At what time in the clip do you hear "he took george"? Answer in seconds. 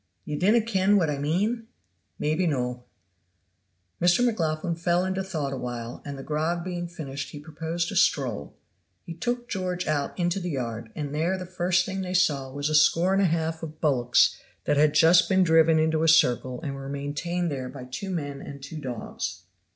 9.05-9.85